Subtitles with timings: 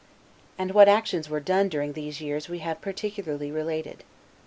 [0.57, 4.03] And what actions were done during these years we have particularly related.